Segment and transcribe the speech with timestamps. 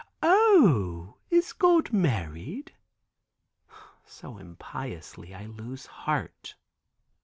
[0.23, 2.71] "O, is God married?"
[4.03, 6.55] so impiously, I lose heart.